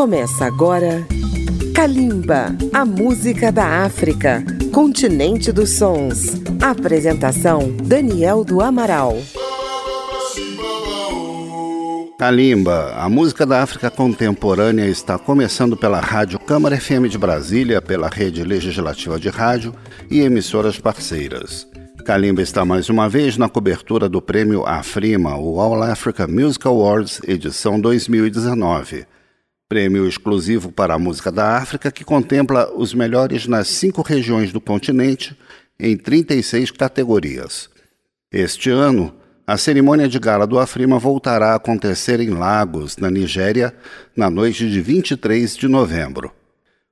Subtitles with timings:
[0.00, 1.06] Começa agora
[1.74, 4.42] Kalimba, a música da África,
[4.72, 6.40] continente dos sons.
[6.58, 9.18] Apresentação Daniel do Amaral.
[12.18, 18.08] Kalimba, a música da África contemporânea está começando pela Rádio Câmara FM de Brasília, pela
[18.08, 19.74] rede legislativa de rádio
[20.10, 21.68] e emissoras parceiras.
[22.06, 27.20] Kalimba está mais uma vez na cobertura do prêmio Afrima, o All Africa Music Awards,
[27.28, 29.04] edição 2019
[29.70, 34.60] prêmio exclusivo para a música da África que contempla os melhores nas cinco regiões do
[34.60, 35.38] continente
[35.78, 37.70] em 36 categorias.
[38.32, 39.14] Este ano,
[39.46, 43.72] a cerimônia de gala do Afrima voltará a acontecer em Lagos, na Nigéria,
[44.16, 46.32] na noite de 23 de novembro.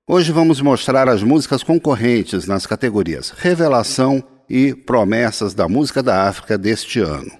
[0.06, 6.56] Hoje vamos mostrar as músicas concorrentes nas categorias Revelação e Promessas da Música da África
[6.56, 7.37] deste ano.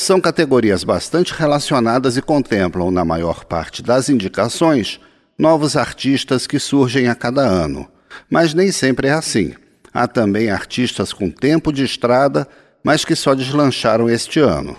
[0.00, 5.00] São categorias bastante relacionadas e contemplam, na maior parte das indicações,
[5.36, 7.84] novos artistas que surgem a cada ano.
[8.30, 9.54] Mas nem sempre é assim.
[9.92, 12.46] Há também artistas com tempo de estrada,
[12.84, 14.76] mas que só deslancharam este ano.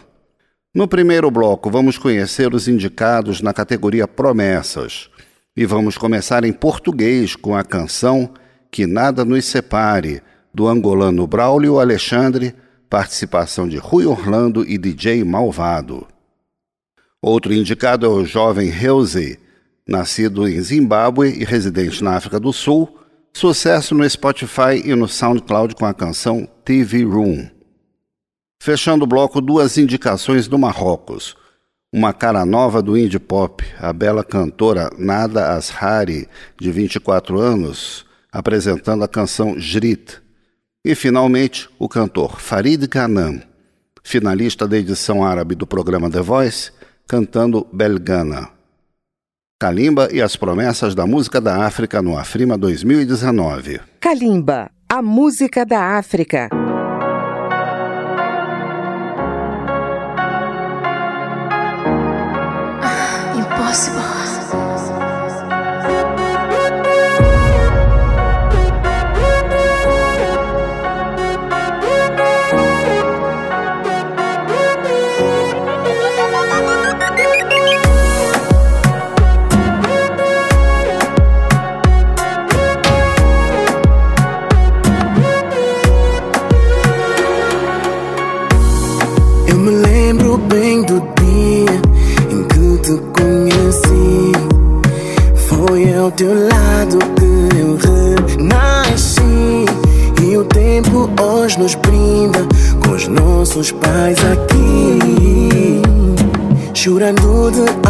[0.73, 5.09] No primeiro bloco, vamos conhecer os indicados na categoria Promessas.
[5.53, 8.33] E vamos começar em português com a canção
[8.71, 10.21] Que Nada Nos Separe,
[10.53, 12.55] do angolano Braulio Alexandre
[12.89, 16.07] participação de Rui Orlando e DJ Malvado.
[17.21, 19.37] Outro indicado é o jovem Heusey,
[19.87, 22.97] nascido em Zimbábue e residente na África do Sul,
[23.33, 27.49] sucesso no Spotify e no SoundCloud com a canção TV Room.
[28.61, 31.35] Fechando o bloco, duas indicações do Marrocos.
[31.91, 36.27] Uma cara nova do indie pop, a bela cantora Nada Ashari,
[36.59, 40.21] de 24 anos, apresentando a canção Jrit,
[40.83, 43.41] e, finalmente, o cantor Farid Ghanem,
[44.03, 46.71] finalista da edição árabe do programa The Voice,
[47.07, 48.49] cantando Belgana.
[49.59, 53.81] Kalimba e as promessas da música da África no Afrima 2019.
[53.99, 56.49] Kalimba, a música da África.
[103.59, 105.81] Nossos pais aqui
[106.73, 107.88] Chorando de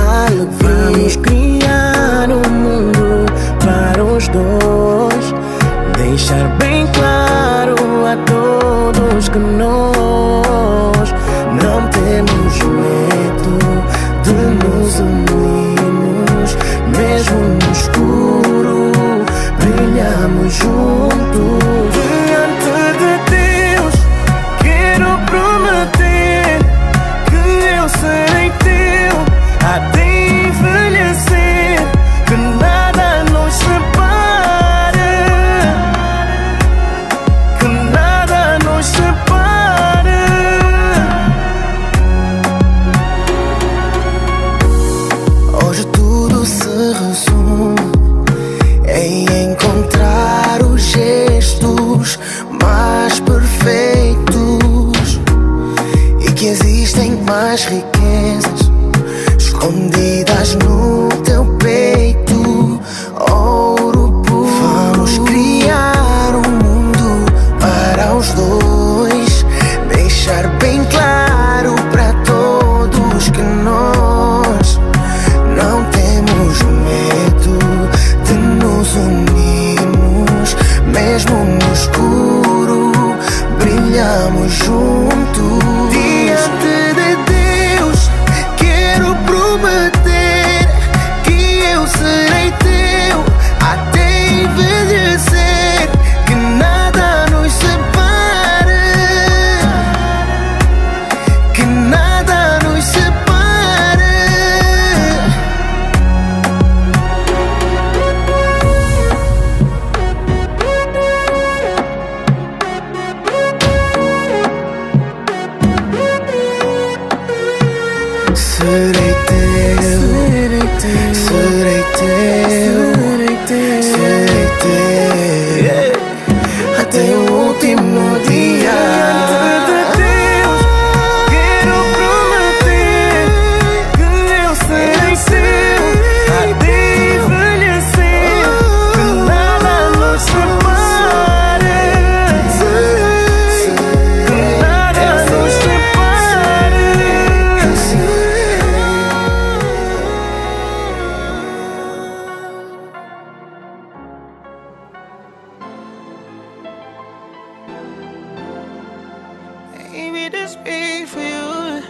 [160.32, 161.84] this be for you?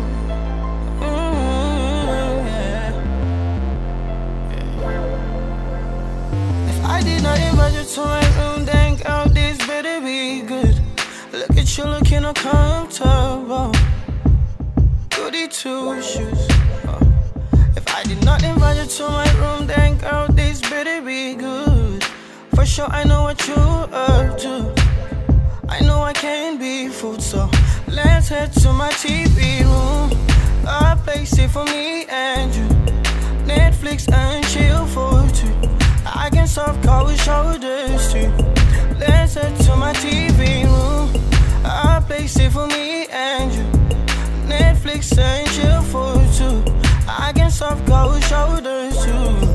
[6.69, 10.81] if I did not invite you to my room, then girl, this better be good.
[11.33, 13.73] Look at you looking uncomfortable.
[15.11, 16.49] Goody two shoes.
[16.87, 17.01] Oh.
[17.77, 21.50] If I did not invite you to my room, then girl, this better be good.
[22.71, 24.73] Sure, I know what you up to.
[25.69, 27.51] I know I can't be fooled, so
[27.89, 30.09] let's head to my TV room.
[30.69, 32.69] A place it for me and you.
[33.45, 35.53] Netflix and chill for two.
[36.07, 38.31] I can soft cold shoulders too.
[39.01, 41.11] Let's head to my TV room.
[41.65, 43.65] A place it for me and you.
[44.47, 46.63] Netflix and chill for two.
[47.09, 49.50] I can soft cold shoulders too.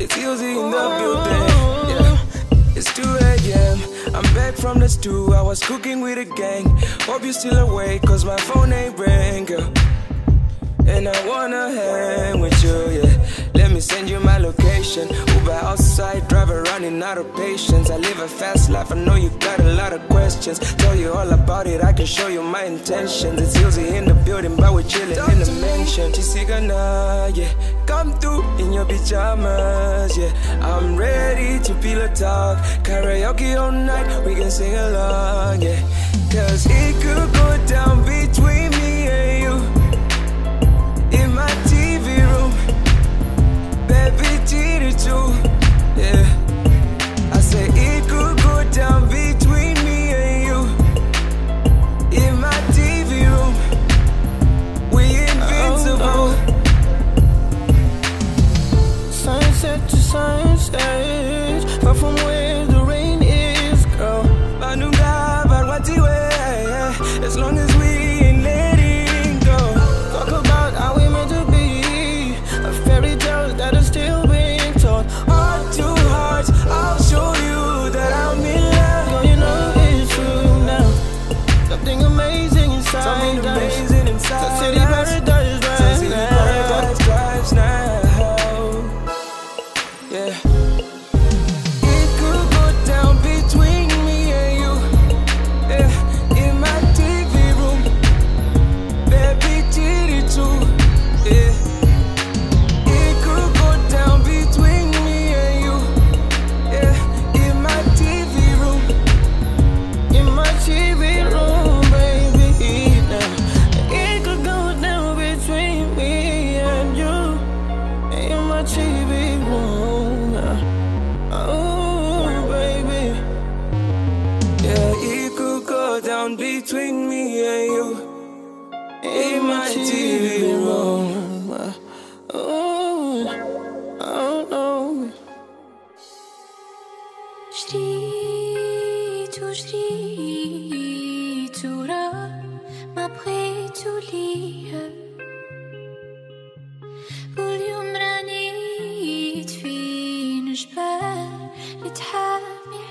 [0.00, 1.44] It's easy in the building.
[1.90, 2.76] Yeah.
[2.76, 4.14] It's 2 a.m.
[4.14, 6.66] I'm back from the stew, I was cooking with a gang.
[7.00, 9.72] Hope you still awake, cause my phone ain't ring, girl.
[10.86, 13.17] And I wanna hang with you, yeah.
[13.88, 15.08] Send you my location.
[15.08, 17.88] Uber outside, driver running out of patience.
[17.88, 20.58] I live a fast life, I know you got a lot of questions.
[20.74, 23.40] Tell you all about it, I can show you my intentions.
[23.40, 26.12] It's easy in the building, but we're chilling in the mansion.
[26.12, 27.50] Chisigana, yeah.
[27.86, 30.32] Come through in your pajamas, yeah.
[30.60, 32.58] I'm ready to feel a talk.
[32.84, 35.80] Karaoke all night, we can sing along, yeah.
[36.30, 38.77] Cause it could go down between
[45.06, 45.47] you.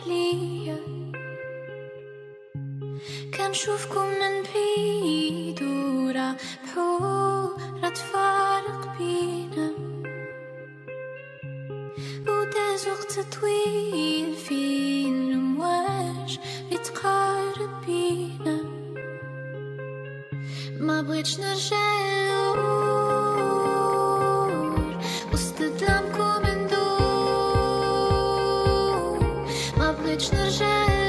[0.08, 0.78] ليا
[3.38, 7.58] كنشوفكم من بعيد ورا بحور
[7.96, 9.72] تفارق بينا
[12.28, 16.40] وداز وقت طويل فين الامواج
[16.72, 18.58] بتقارب بينا
[20.80, 21.87] ما بغيتش نرجع
[30.29, 31.07] 你是谁？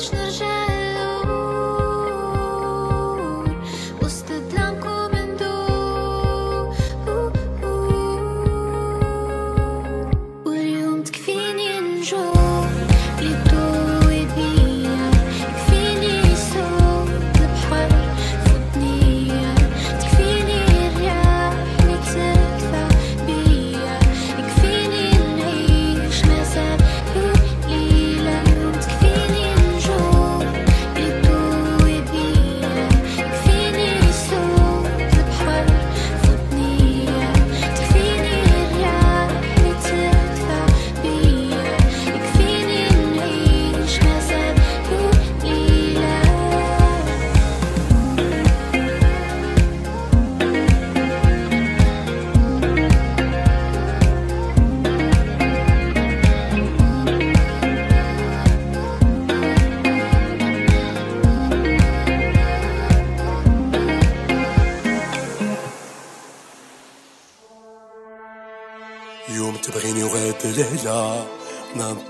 [0.00, 0.43] шнур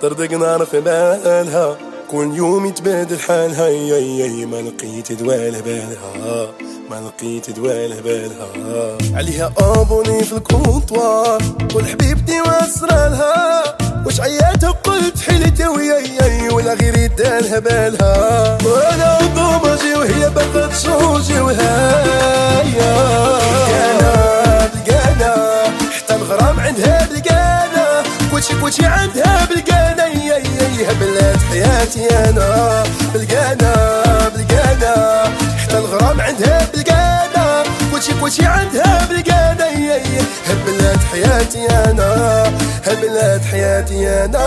[0.03, 1.77] طردق نار في بالها.
[2.11, 3.69] كل يوم يتبادل حالها.
[3.69, 6.49] يا يا ما لقيت دواله بالها.
[6.91, 8.49] ما لقيت دواله بالها.
[9.15, 11.43] عليها أبوني في الكونطوار
[11.75, 13.65] والحبيبتي واسرالها
[14.07, 18.59] وش عياتها قلت حلتي وياي ولا غير يدالها بالها.
[28.65, 30.07] كلشي عندها بلقانا
[31.01, 32.83] بلاد حياتي أنا.
[33.15, 33.73] بلقانا
[34.29, 35.25] بلقانا
[35.59, 39.69] حتى الغرام عندها بلقانا كلشي كلشي عندها بلقانا
[40.67, 42.45] بلاد حياتي أنا.
[43.03, 44.45] بلاد حياتي أنا.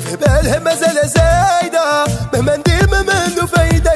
[0.00, 2.04] في بالها مازال زايدة.
[2.32, 3.90] مهما ندير ما منو فايدة.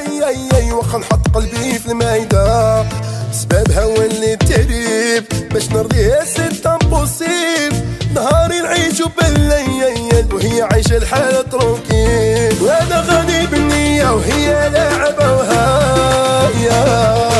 [0.73, 2.83] وخا نحط قلبي في المايدة
[3.31, 5.23] سبابها هو اللي تريب.
[5.53, 7.73] باش نرضيها ست امبوسيب
[8.15, 12.61] نهاري نعيشو بالليل وهي عايشة الحالة تروكيب.
[12.61, 17.34] وأنا غني بالنية وهي لاعبة وهاية.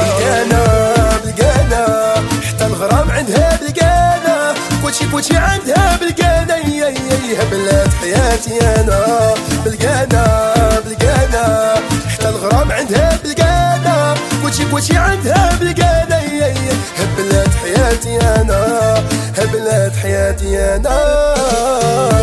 [4.99, 6.55] شي بوتي عندها بالقادة
[7.39, 9.33] هبلات حياتي أنا
[9.65, 10.23] بالقادة
[10.79, 11.75] بالقادة
[12.09, 16.15] حتى الغرام عندها بالقادة بوتي بوتي عندها بالقادة
[16.99, 18.95] هبلات حياتي أنا
[19.37, 22.14] هبلات حياتي أنا.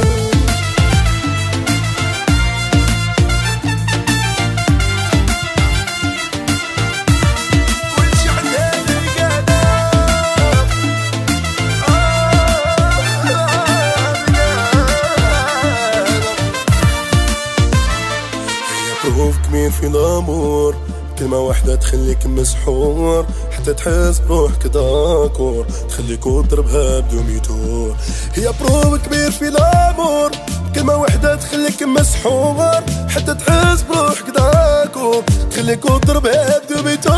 [21.93, 25.67] تخليك مسحور حتى تحس بروحك داكور.
[25.89, 27.97] تخليك وتضربها بدون ميتور
[28.35, 30.31] هي بروف كبير في الأمور.
[30.75, 35.23] كلمة واحدة تخليك مسحور حتى تحس بروحك داكور.
[35.51, 37.12] تخليك وتضربها بدون ميتور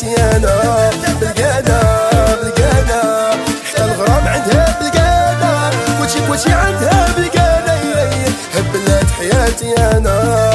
[0.00, 1.80] حياتي انا بلقانا
[2.42, 3.30] بلقانا
[3.64, 5.70] حتى الغرام عندها بلقانا
[6.00, 7.76] كلشي كلشي عندها بلقانا
[8.72, 10.50] بلاد حياتي انا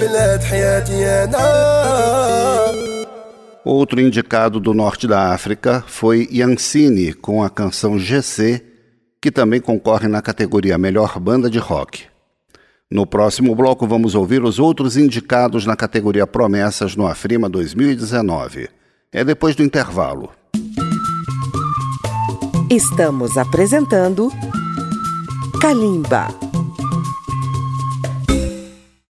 [0.00, 1.78] بلاد حياتي انا
[3.64, 8.62] Outro indicado do norte da África foi Yancine com a canção GC,
[9.20, 12.06] que também concorre na categoria Melhor Banda de Rock.
[12.90, 18.70] No próximo bloco, vamos ouvir os outros indicados na categoria Promessas no Afrima 2019.
[19.13, 20.31] É depois do intervalo.
[22.67, 24.31] Estamos apresentando
[25.61, 26.52] Kalimba.